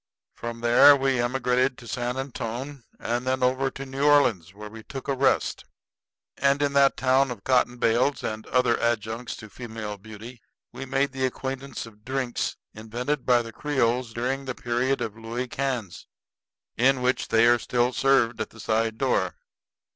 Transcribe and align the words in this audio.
From 0.33 0.61
there 0.61 0.95
we 0.95 1.21
emigrated 1.21 1.77
to 1.77 1.87
San 1.87 2.17
Antone, 2.17 2.81
and 2.99 3.27
then 3.27 3.43
over 3.43 3.69
to 3.69 3.85
New 3.85 4.03
Orleans, 4.03 4.51
where 4.51 4.67
we 4.67 4.81
took 4.81 5.07
a 5.07 5.13
rest. 5.13 5.63
And 6.37 6.59
in 6.63 6.73
that 6.73 6.97
town 6.97 7.29
of 7.29 7.43
cotton 7.43 7.77
bales 7.77 8.23
and 8.23 8.47
other 8.47 8.79
adjuncts 8.79 9.35
to 9.35 9.47
female 9.51 9.99
beauty 9.99 10.41
we 10.73 10.87
made 10.87 11.11
the 11.11 11.27
acquaintance 11.27 11.85
of 11.85 12.03
drinks 12.03 12.55
invented 12.73 13.27
by 13.27 13.43
the 13.43 13.53
Creoles 13.53 14.11
during 14.11 14.45
the 14.45 14.55
period 14.55 15.01
of 15.01 15.13
Louey 15.15 15.47
Cans, 15.47 16.07
in 16.75 17.03
which 17.03 17.27
they 17.27 17.45
are 17.45 17.59
still 17.59 17.93
served 17.93 18.41
at 18.41 18.49
the 18.49 18.59
side 18.59 18.97
doors. 18.97 19.33